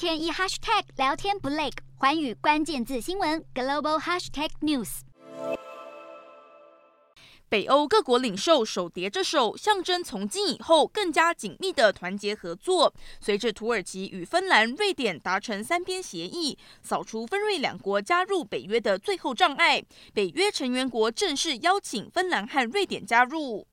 [0.00, 1.68] 天一 hashtag 聊天不累，
[1.98, 5.00] 环宇关键字新闻 global hashtag news。
[7.50, 12.94] 北欧各国领袖手叠着手，象征从今以后更加紧密的团结合作。
[13.20, 23.66] 随着土耳其与芬兰、瑞典达成三边协议，扫除芬瑞两国加入北约的最后障碍，北约成员国正式邀请芬兰和瑞典加入。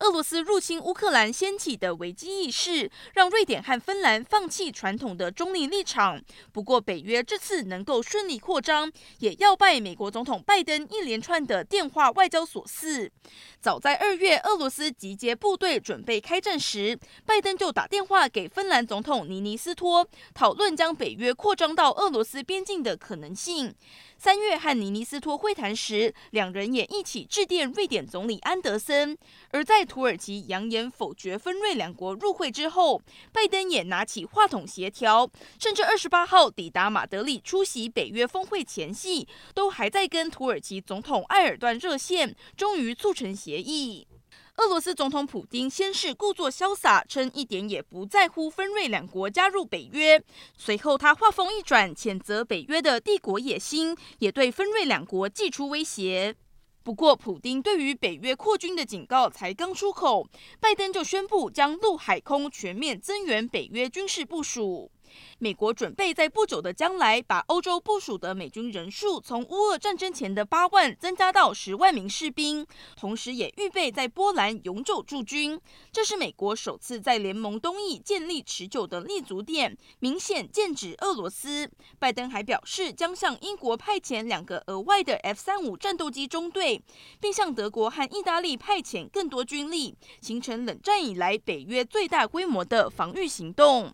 [0.00, 6.20] 俄罗斯入侵乌克兰掀起的危机意识，让瑞典和芬兰放弃传统的中立立场。
[6.52, 13.10] 不过，北约这次能够顺利扩张，也要拜美国总统拜登一连串的电话外交所赐。
[13.58, 23.74] 早在二月，俄罗斯集结部队准备开战时，拜登就打电话给芬兰总统尼尼斯托，讨论将北约扩张到俄罗斯边境的可能性。
[24.18, 29.16] 三月和尼尼斯托会谈时，两人也一起致电瑞典总理安德森。
[29.50, 33.00] 而在土耳其扬言否决芬瑞两国入会之后，
[33.32, 44.06] 拜登也拿起话筒协调，甚至二十八号抵达马德里出席北约峰会前夕，都还在跟土耳其总统埃尔段热线，终于促成协议。
[44.56, 50.22] 俄罗斯总统普丁先是故作潇洒，称一点也不在乎芬瑞两国加入北约。
[50.56, 56.34] 随后他话锋一转，谴责北约的帝国野心，也对芬瑞两国寄出威胁。
[56.86, 60.24] 不过，普丁对于北约扩军的警告才刚出口，
[60.60, 64.88] 拜登就宣布将陆海空全面增援北约军事部署。
[65.38, 75.60] 美国准备在不久的将来把欧洲部署的美军人数从乌俄战争前的八万增加到十万名士兵，同时也预备在波兰永久驻军。
[75.92, 81.70] 这是美国首次在联盟东翼建立持久的立足点，明显剑指俄罗斯。
[81.98, 86.82] 拜登还表示将向英国派遣两个额外的 F 三五战斗机中队，
[87.20, 93.92] 并向德国和意大利派遣更多军力，形成冷战以来北约最大规模的防御行动。